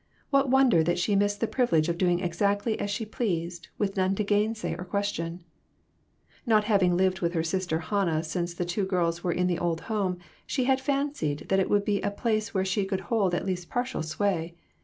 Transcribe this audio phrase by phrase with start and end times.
[0.31, 3.95] What won der that she missed the privilege of doing exactly as she pleased, with
[3.97, 5.43] none to gainsay or question?
[6.43, 9.81] Not having lived with her sister Hannah since the two were girls in the old
[9.81, 10.17] home,
[10.47, 13.45] she had fan cied that it would be a place where she could hold at
[13.45, 14.55] least partial sway.